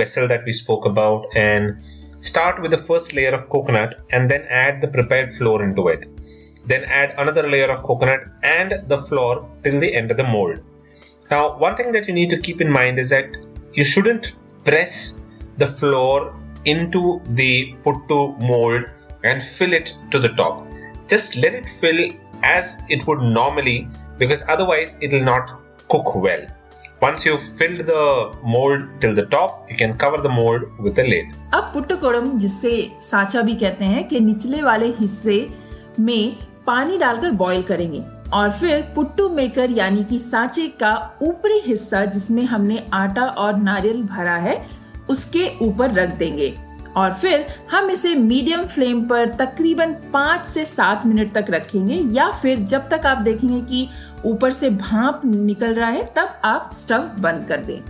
vessel 0.00 0.26
that 0.28 0.44
we 0.44 0.52
spoke 0.52 0.86
about 0.86 1.36
and 1.36 1.78
start 2.22 2.60
with 2.60 2.74
the 2.74 2.76
first 2.76 3.14
layer 3.14 3.34
of 3.34 3.40
coconut 3.40 3.94
and 4.14 4.28
then 4.28 4.40
add 4.40 4.86
the 4.86 4.92
prepared 4.92 5.34
flour 5.34 5.64
into 5.64 5.90
it 5.90 6.04
then 6.68 6.82
add 6.82 7.12
another 7.12 7.48
layer 7.48 7.70
of 7.70 7.80
coconut 7.80 8.44
and 8.44 8.72
the 8.72 9.04
flour 9.08 9.60
till 9.64 9.84
end 9.84 10.12
of 10.12 10.18
the 10.18 10.20
mould 10.20 10.58
now 11.32 11.66
one 11.66 11.74
thing 11.78 11.92
that 11.92 12.08
you 12.08 12.14
need 12.14 12.30
to 12.30 12.42
keep 12.42 12.62
in 12.62 12.70
mind 12.70 12.98
is 12.98 13.14
that 13.14 13.36
you 13.78 13.84
shouldn't 13.84 14.26
press 14.64 15.16
the 15.58 15.64
flour 15.64 16.47
into 16.64 17.20
the 17.34 17.74
puttu 17.84 18.38
mold 18.40 18.84
and 19.24 19.42
fill 19.42 19.72
it 19.72 19.94
to 20.10 20.18
the 20.18 20.28
top. 20.30 20.66
Just 21.08 21.36
let 21.36 21.54
it 21.54 21.70
fill 21.80 22.10
as 22.42 22.78
it 22.88 23.06
would 23.06 23.20
normally 23.20 23.88
because 24.18 24.44
otherwise 24.48 24.96
it 25.00 25.12
will 25.12 25.24
not 25.24 25.60
cook 25.88 26.14
well. 26.14 26.46
Once 27.00 27.24
you've 27.24 27.42
filled 27.56 27.86
the 27.86 28.32
mold 28.42 28.82
till 29.00 29.14
the 29.14 29.24
top, 29.26 29.70
you 29.70 29.76
can 29.76 29.96
cover 29.96 30.18
the 30.18 30.28
mold 30.28 30.62
with 30.80 30.98
a 30.98 31.04
lid. 31.04 31.26
अब 31.54 31.70
पुट्टकोड़म 31.74 32.36
जिससे 32.38 32.72
साचा 33.02 33.42
भी 33.42 33.54
कहते 33.56 33.84
हैं 33.84 34.06
कि 34.08 34.20
निचले 34.20 34.62
वाले 34.62 34.86
हिस्से 34.98 35.38
में 36.00 36.36
पानी 36.66 36.98
डालकर 36.98 37.30
बॉईल 37.42 37.62
करेंगे 37.68 38.02
और 38.34 38.50
फिर 38.52 38.80
पुट्टू 38.94 39.28
मेकर 39.28 39.70
यानी 39.70 40.02
कि 40.04 40.18
सांचे 40.18 40.66
का 40.80 40.92
ऊपरी 41.22 41.60
हिस्सा 41.66 42.04
जिसमें 42.04 42.42
हमने 42.46 42.82
आटा 42.94 43.26
और 43.44 43.56
नारियल 43.56 44.02
भरा 44.02 44.36
है 44.36 44.56
उसके 45.10 45.50
ऊपर 45.62 45.92
रख 45.94 46.08
देंगे 46.18 46.54
और 46.96 47.12
फिर 47.14 47.46
हम 47.70 47.90
इसे 47.90 48.14
मीडियम 48.14 48.64
फ्लेम 48.66 49.02
पर 49.08 49.28
तकरीबन 49.40 49.92
पाँच 50.12 50.46
से 50.48 50.64
सात 50.66 51.06
मिनट 51.06 51.32
तक 51.34 51.50
रखेंगे 51.50 52.00
या 52.18 52.30
फिर 52.30 52.58
जब 52.72 52.88
तक 52.90 53.06
आप 53.06 53.18
देखेंगे 53.22 53.60
कि 53.60 53.88
ऊपर 54.26 54.52
से 54.52 54.70
भाप 54.70 55.20
निकल 55.24 55.74
रहा 55.74 55.88
है 55.90 56.04
तब 56.16 56.40
आप 56.44 56.70
स्टव 56.74 57.08
बंद 57.26 57.46
कर 57.48 57.62
दें 57.70 57.80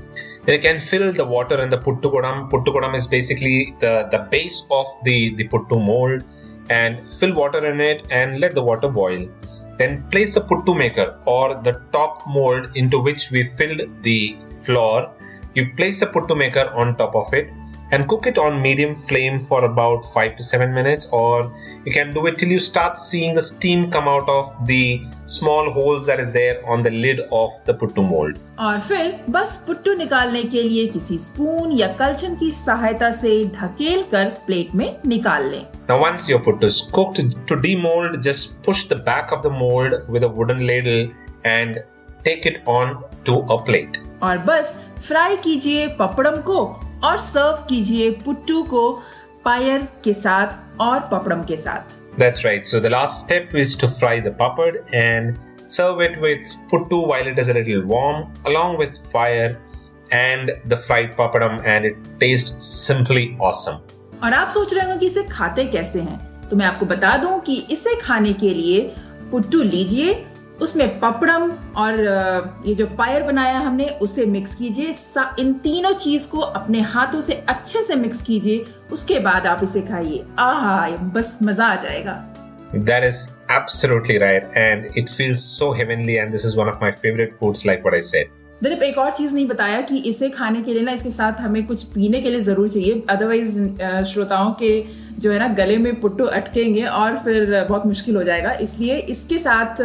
Then 0.49 0.57
you 0.57 0.63
can 0.63 0.79
fill 0.81 1.13
the 1.13 1.25
water 1.31 1.57
in 1.63 1.69
the 1.69 1.77
puttu 1.77 2.11
kodam. 2.13 2.37
Puttu 2.51 2.73
kodam 2.75 2.95
is 2.99 3.07
basically 3.07 3.75
the, 3.81 4.09
the 4.13 4.21
base 4.35 4.55
of 4.71 4.87
the, 5.05 5.35
the 5.35 5.47
puttu 5.47 5.79
mold 5.89 6.25
and 6.71 7.03
fill 7.19 7.35
water 7.35 7.61
in 7.71 7.83
it 7.87 8.07
and 8.11 8.41
let 8.41 8.55
the 8.55 8.63
water 8.63 8.89
boil. 8.89 9.29
Then 9.77 10.03
place 10.15 10.37
the 10.37 10.41
puttu 10.41 10.75
maker 10.77 11.19
or 11.27 11.61
the 11.67 11.75
top 11.93 12.23
mold 12.27 12.71
into 12.75 12.99
which 12.99 13.31
we 13.31 13.45
filled 13.59 13.83
the 14.03 14.39
flour. 14.65 15.11
You 15.58 15.68
place 15.76 16.00
the 16.00 16.08
puttu 16.08 16.36
maker 16.38 16.72
on 16.82 16.96
top 16.98 17.16
of 17.16 17.34
it 17.34 17.52
and 17.94 18.08
cook 18.12 18.26
it 18.26 18.38
on 18.44 18.60
medium 18.62 18.94
flame 19.10 19.40
for 19.40 19.66
about 19.66 20.06
5 20.14 20.36
to 20.38 20.44
7 20.44 20.74
minutes 20.74 21.08
or 21.12 21.54
you 21.86 21.92
can 21.98 22.14
do 22.14 22.26
it 22.30 22.40
till 22.40 22.54
you 22.56 22.60
start 22.68 22.98
seeing 22.98 23.36
the 23.36 23.44
steam 23.50 23.92
come 23.96 24.08
out 24.14 24.28
of 24.36 24.66
the 24.72 25.02
small 25.28 25.70
holes 25.76 26.08
that 26.08 26.20
is 26.20 26.34
there 26.34 26.56
on 26.66 26.82
the 26.88 26.90
lid 26.90 27.20
of 27.42 27.52
the 27.68 27.76
puttu 27.82 28.06
mold. 28.14 28.40
और 28.60 28.80
फिर 28.80 29.14
बस 29.36 29.58
पुट्टू 29.68 29.94
निकालने 29.98 30.44
के 30.56 30.64
लिए 30.64 30.88
किसी 30.96 31.18
spoon 31.28 31.72
या 31.80 31.88
कलछन 32.02 32.36
की 32.42 32.52
सहायता 32.52 33.12
से 33.22 33.34
ढकेल 33.56 34.04
कर 34.12 34.30
प्लेट 34.48 34.76
में 34.76 34.90
निकाल 35.08 35.50
लें 35.52 35.66
Now, 35.88 36.00
once 36.02 36.30
your 36.30 36.40
puttu 36.40 36.70
is 36.74 36.82
cooked, 36.98 37.22
to 37.48 37.56
demold, 37.68 38.22
just 38.30 38.62
push 38.64 38.88
the 38.88 38.96
back 39.10 39.34
of 39.38 39.44
the 39.44 39.50
mold 39.50 40.00
with 40.08 40.24
a 40.24 40.30
wooden 40.30 40.66
ladle 40.66 41.12
and 41.46 41.84
take 42.24 42.46
it 42.46 42.62
on 42.66 43.04
to 43.26 43.40
a 43.56 43.62
plate. 43.70 44.00
और 44.23 44.39
बस 44.39 44.77
फ्राई 45.07 45.37
कीजिए 45.45 45.87
पपड़म 45.99 46.41
को 46.43 46.65
और 47.05 47.19
सर्व 47.19 47.65
कीजिए 47.69 48.11
पुट्टू 48.25 48.63
को 48.73 48.91
पायर 49.45 49.87
के 50.05 50.15
साथ 50.15 50.81
और 50.81 51.01
पपड़म 51.13 51.43
के 51.45 51.57
साथ 51.57 51.97
That's 52.19 52.45
right. 52.45 52.67
So 52.67 52.81
the 52.81 52.91
last 52.91 53.21
step 53.25 53.55
is 53.55 53.77
to 53.77 53.89
fry 53.89 54.19
the 54.21 54.31
papad 54.39 54.79
and 54.93 55.37
serve 55.69 56.01
it 56.01 56.17
with 56.21 56.55
puttu 56.73 56.99
while 57.07 57.29
it 57.33 57.39
is 57.39 57.49
a 57.49 57.55
little 57.55 57.85
warm, 57.87 58.25
along 58.45 58.79
with 58.79 58.99
fire 59.13 59.57
and 60.11 60.51
the 60.65 60.79
fried 60.79 61.13
papadam, 61.13 61.63
and 61.65 61.85
it 61.85 61.97
tastes 62.19 62.73
simply 62.89 63.25
awesome. 63.41 63.79
और 64.25 64.33
आप 64.35 64.49
सोच 64.49 64.75
रहे 64.75 64.85
होंगे 64.85 64.99
कि 65.01 65.07
इसे 65.07 65.23
खाते 65.33 65.65
कैसे 65.65 66.01
हैं 66.01 66.49
तो 66.49 66.57
मैं 66.57 66.67
आपको 66.67 66.87
बता 66.87 67.17
दूँ 67.17 67.39
कि 67.41 67.57
इसे 67.71 67.95
खाने 68.01 68.33
के 68.43 68.53
लिए 68.55 68.81
पुट्टू 69.31 69.63
लीजिए 69.63 70.15
उसमें 70.63 70.99
पपड़म 71.01 71.51
और 71.77 72.01
ये 72.67 72.75
जो 72.75 72.87
पायर 72.99 73.23
बनाया 73.23 73.59
हमने 73.59 73.89
उसे 74.03 74.25
मिक्स 74.27 74.55
कीजिए। 74.55 74.93
इन 75.41 75.53
तीनों 75.65 75.93
चीज़ 75.95 76.29
को 76.31 76.39
अपने 76.39 76.81
हाथों 76.95 77.21
से 77.21 77.43
अच्छे 77.49 77.83
से 77.83 77.95
मिक्स 77.97 78.23
कीजिए। 78.23 78.65
उसके 78.93 79.19
बाद 79.21 79.47
आप 79.47 79.61
इसे 79.63 79.81
खाइए। 79.83 80.25
आहा 80.39 80.89
बस 81.15 81.39
मज़ा 81.43 81.67
आ 81.67 81.77
जाएगा। 81.83 82.25
That 82.89 83.05
is 83.05 83.19
absolutely 83.51 84.19
right, 84.21 84.49
and 84.63 84.99
it 85.01 85.15
feels 85.19 85.45
so 85.53 85.71
heavenly. 85.77 86.19
And 86.19 86.35
this 86.35 86.45
is 86.49 86.57
one 86.57 86.69
of 86.69 86.83
my 86.83 86.91
favorite 87.05 87.39
foods, 87.39 87.65
like 87.71 87.87
what 87.87 87.97
I 87.99 88.03
said. 88.09 88.35
Dilip 88.63 88.83
एक 88.83 88.97
और 88.99 89.11
चीज़ 89.11 89.35
नहीं 89.35 89.47
बताया 89.47 89.81
कि 89.81 89.99
इसे 90.09 90.29
खाने 90.31 90.63
के 90.63 90.73
लिए 90.75 90.83
ना 90.83 90.93
इसके 90.93 91.11
साथ 91.11 91.41
हमें 91.41 91.67
कुछ 91.67 91.83
पीने 91.89 92.21
के 92.21 92.31
लिए 92.31 92.41
ज़रूर 92.41 92.69
चाहिए। 92.69 93.03
अदरवाइज़ 93.11 94.05
श्रोताओं 94.13 94.51
के 94.63 94.71
जो 95.19 95.33
है 95.33 95.39
ना 95.39 95.49
गले 95.55 95.77
में 95.79 96.01
पुट्टू 96.01 96.25
अटकेंगे 96.25 96.85
और 96.85 97.19
फिर 97.25 97.67
बहुत 97.69 97.87
मुश्किल 97.87 98.17
हो 98.17 98.23
जाएगा। 98.23 98.53
इसलिए 98.67 98.97
इसके 99.15 99.39
साथ 99.39 99.83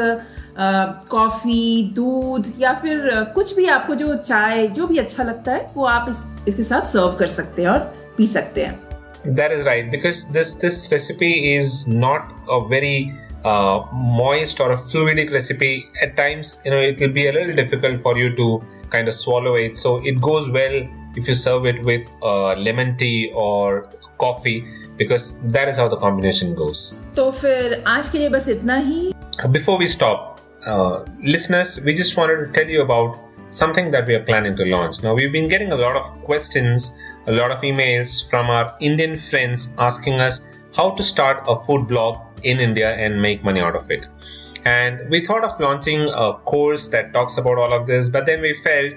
कॉफ़ी 1.12 1.92
दूध 1.96 2.52
या 2.60 2.74
फिर 2.82 3.08
अ, 3.10 3.24
कुछ 3.36 3.56
भी 3.58 3.66
आपको 3.76 3.96
जो 3.96 4.14
चाय 4.16 4.68
जो 4.68 4.88
भी 4.88 4.98
अच्छा 4.98 5.24
लगता 5.24 5.52
है 5.52 5.70
वो 5.76 5.86
आप 5.86 6.10
इस, 6.10 6.24
इसके 6.48 6.64
साथ 6.64 6.86
सर्व 6.94 7.16
कर 7.20 7.28
सकते 7.28 7.62
हैं 7.62 7.70
और 7.70 7.80
पी 8.18 8.28
सकते 8.28 8.66
हैं 8.66 8.80
That 9.36 9.54
is 9.56 9.62
right 9.66 9.86
because 9.92 10.18
this 10.36 10.50
this 10.62 10.78
recipe 10.94 11.28
is 11.50 11.68
not 11.88 12.32
a 12.56 12.60
very 12.72 12.96
uh, 13.52 13.86
moist 14.18 14.60
or 14.66 14.66
a 14.74 14.78
fluidic 14.94 15.32
recipe. 15.36 15.70
At 16.06 16.18
times, 16.18 16.50
you 16.66 16.72
know, 16.74 16.82
it 16.88 17.00
will 17.04 17.14
be 17.18 17.24
a 17.28 17.32
little 17.38 17.56
difficult 17.60 18.02
for 18.08 18.14
you 18.22 18.34
to 18.40 18.48
kind 18.96 19.08
of 19.12 19.16
swallow 19.20 19.54
it. 19.62 19.78
So 19.84 19.94
it 20.12 20.20
goes 20.28 20.50
well 20.58 20.76
if 21.22 21.30
you 21.32 21.36
serve 21.44 21.70
it 21.74 21.82
with 21.92 22.12
uh, 22.22 22.56
lemon 22.68 22.92
tea 22.98 23.32
or 23.34 23.88
coffee 24.26 24.58
because 24.98 25.30
that 25.58 25.70
is 25.70 25.78
how 25.84 25.88
the 25.96 26.02
combination 26.04 26.54
goes. 26.64 26.84
तो 27.16 27.30
फिर 27.40 27.82
आज 27.96 28.10
के 28.10 28.18
लिए 28.18 28.30
बस 28.38 28.50
इतना 28.58 28.76
ही 28.92 29.02
Before 29.60 29.80
we 29.84 29.90
stop, 29.96 30.43
uh, 30.66 31.06
listeners, 31.22 31.80
we 31.82 31.94
just 31.94 32.18
wanted 32.18 32.38
to 32.38 32.52
tell 32.52 32.70
you 32.70 32.82
about 32.82 33.18
something 33.50 33.92
that 33.92 34.08
we 34.08 34.16
are 34.16 34.24
planning 34.24 34.56
to 34.56 34.66
launch. 34.66 35.04
Now, 35.04 35.14
we've 35.14 35.32
been 35.32 35.48
getting 35.48 35.72
a 35.72 35.76
lot 35.76 35.96
of 35.96 36.04
questions, 36.24 36.94
a 37.28 37.32
lot 37.32 37.52
of 37.52 37.60
emails 37.62 38.30
from 38.30 38.50
our 38.50 38.76
Indian 38.80 39.18
friends 39.18 39.70
asking 39.78 40.20
us 40.20 40.42
how 40.76 40.92
to 40.92 41.04
start 41.04 41.44
a 41.48 41.60
food 41.60 41.88
blog 41.88 42.20
in 42.44 42.60
India 42.60 42.96
and 42.96 43.22
make 43.22 43.44
money 43.44 43.60
out 43.60 43.76
of 43.76 43.90
it. 43.92 44.08
And 44.66 45.10
we 45.10 45.24
thought 45.24 45.44
of 45.44 45.60
launching 45.60 46.08
a 46.08 46.34
course 46.46 46.88
that 46.90 47.14
talks 47.14 47.38
about 47.38 47.58
all 47.58 47.74
of 47.74 47.86
this, 47.86 48.10
but 48.10 48.26
then 48.26 48.42
we 48.42 48.54
felt 48.64 48.94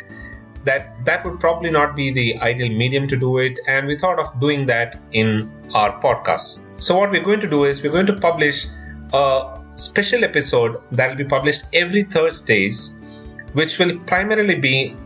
that 0.66 1.04
that 1.04 1.24
would 1.24 1.38
probably 1.38 1.70
not 1.70 1.94
be 1.94 2.10
the 2.10 2.36
ideal 2.38 2.68
medium 2.76 3.06
to 3.08 3.16
do 3.16 3.38
it 3.38 3.58
and 3.68 3.86
we 3.86 3.96
thought 3.96 4.18
of 4.18 4.28
doing 4.40 4.66
that 4.66 5.00
in 5.12 5.50
our 5.74 5.98
podcast 6.00 6.64
so 6.78 6.96
what 6.98 7.10
we're 7.10 7.22
going 7.22 7.40
to 7.40 7.48
do 7.48 7.64
is 7.64 7.82
we're 7.82 7.92
going 7.92 8.06
to 8.06 8.16
publish 8.28 8.66
a 9.12 9.55
special 9.76 10.24
episode 10.24 10.80
that 10.92 11.08
will 11.08 11.16
be 11.16 11.24
published 11.24 11.64
every 11.72 12.02
thursdays 12.02 12.96
which 13.52 13.78
will 13.78 13.98
primarily 14.00 14.54
be 14.54 14.96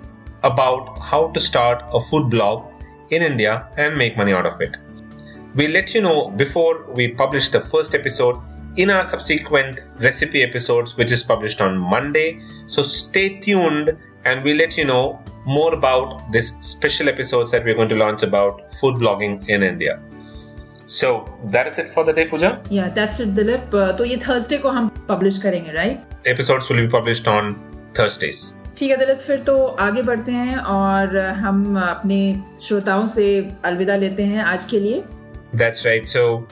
about 0.42 0.98
how 1.00 1.28
to 1.32 1.40
start 1.40 1.82
a 1.92 2.00
food 2.00 2.30
blog 2.30 2.64
in 3.10 3.22
india 3.22 3.68
and 3.76 3.96
make 3.96 4.16
money 4.16 4.32
out 4.32 4.46
of 4.46 4.60
it. 4.60 4.76
We'll 5.54 5.72
let 5.72 5.94
you 5.94 6.00
know 6.00 6.30
before 6.30 6.84
we 6.92 7.08
publish 7.08 7.50
the 7.50 7.60
first 7.60 7.94
episode 7.94 8.40
in 8.76 8.90
our 8.90 9.02
subsequent 9.02 9.80
recipe 9.98 10.42
episodes 10.42 10.96
which 10.96 11.10
is 11.10 11.22
published 11.22 11.60
on 11.60 11.76
monday. 11.76 12.40
So 12.68 12.82
stay 12.82 13.40
tuned 13.40 13.96
and 14.24 14.44
we'll 14.44 14.56
let 14.56 14.76
you 14.76 14.84
know 14.84 15.22
more 15.44 15.74
about 15.74 16.30
this 16.32 16.54
special 16.60 17.08
episodes 17.08 17.50
that 17.50 17.64
we're 17.64 17.74
going 17.74 17.88
to 17.88 17.96
launch 17.96 18.22
about 18.22 18.74
food 18.74 18.96
blogging 18.96 19.48
in 19.48 19.62
india 19.62 20.00
so 20.90 21.10
that 21.44 21.66
is 21.66 21.80
it 21.80 21.92
for 21.94 22.04
the 22.04 22.14
day 22.16 22.24
Pooja 22.24 22.56
yeah 22.72 22.86
that's 22.94 23.20
it 23.20 23.28
Dilip 23.28 23.76
तो 23.98 24.04
ये 24.04 24.16
Thursday 24.16 24.56
को 24.58 24.68
हम 24.68 24.88
publish 25.08 25.38
करेंगे 25.42 25.72
right 25.72 26.26
episodes 26.26 26.70
will 26.70 26.80
be 26.80 26.88
published 26.88 27.28
on 27.28 27.52
Thursdays 27.98 28.60
ठीक 28.76 28.90
है 28.90 28.96
दिलीप 28.96 29.18
फिर 29.18 29.38
तो 29.38 29.66
आगे 29.66 30.02
बढ़ते 30.02 30.32
हैं 30.32 30.56
और 30.56 31.18
uh, 31.18 31.36
हम 31.36 31.78
अपने 31.80 32.20
श्रोताओं 32.62 33.06
से 33.06 33.26
अलविदा 33.64 33.96
लेते 33.96 34.22
हैं 34.22 34.42
आज 34.42 34.64
के 34.64 34.80
लिए। 34.80 35.02
That's 35.56 35.86
right 35.86 36.06
so 36.06 36.48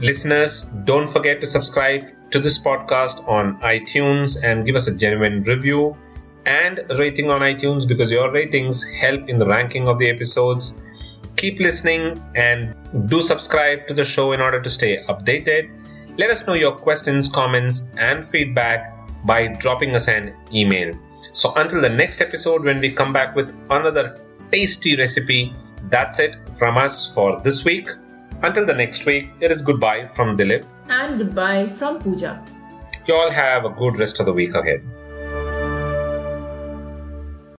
listeners 0.00 0.62
don't 0.74 1.08
forget 1.08 1.40
to 1.40 1.46
subscribe 1.46 2.06
to 2.32 2.40
this 2.40 2.58
podcast 2.58 3.24
on 3.28 3.56
iTunes 3.64 4.36
and 4.44 4.64
give 4.64 4.76
us 4.76 4.88
a 4.88 4.92
genuine 4.92 5.44
review 5.48 5.94
and 6.48 6.80
rating 6.90 7.30
on 7.30 7.42
iTunes 7.42 7.84
because 7.84 8.14
your 8.14 8.34
ratings 8.36 8.84
help 9.02 9.26
in 9.30 9.38
the 9.38 9.52
ranking 9.52 9.88
of 9.88 9.98
the 9.98 10.02
episodes 10.02 10.74
Keep 11.44 11.60
listening 11.60 12.18
and 12.34 12.74
do 13.06 13.20
subscribe 13.20 13.86
to 13.88 13.92
the 13.92 14.02
show 14.02 14.32
in 14.32 14.40
order 14.40 14.62
to 14.62 14.70
stay 14.70 15.04
updated. 15.10 15.68
Let 16.16 16.30
us 16.30 16.46
know 16.46 16.54
your 16.54 16.72
questions, 16.72 17.28
comments, 17.28 17.86
and 17.98 18.26
feedback 18.26 18.96
by 19.26 19.48
dropping 19.48 19.94
us 19.94 20.08
an 20.08 20.34
email. 20.54 20.98
So 21.34 21.52
until 21.56 21.82
the 21.82 21.90
next 21.90 22.22
episode, 22.22 22.64
when 22.64 22.80
we 22.80 22.92
come 22.92 23.12
back 23.12 23.36
with 23.36 23.54
another 23.68 24.16
tasty 24.52 24.96
recipe, 24.96 25.52
that's 25.90 26.18
it 26.18 26.34
from 26.58 26.78
us 26.78 27.12
for 27.12 27.38
this 27.42 27.62
week. 27.62 27.90
Until 28.42 28.64
the 28.64 28.72
next 28.72 29.04
week, 29.04 29.28
it 29.40 29.50
is 29.50 29.60
goodbye 29.60 30.06
from 30.16 30.38
Dilip. 30.38 30.64
And 30.88 31.18
goodbye 31.18 31.68
from 31.74 31.98
Pooja. 31.98 32.42
You 33.04 33.16
all 33.16 33.30
have 33.30 33.66
a 33.66 33.68
good 33.68 33.98
rest 33.98 34.18
of 34.18 34.24
the 34.24 34.32
week 34.32 34.54
ahead. 34.54 34.82